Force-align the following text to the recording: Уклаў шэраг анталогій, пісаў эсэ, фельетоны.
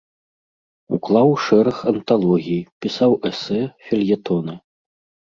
Уклаў 0.95 1.29
шэраг 1.47 1.77
анталогій, 1.91 2.63
пісаў 2.87 3.11
эсэ, 3.31 3.61
фельетоны. 3.89 4.57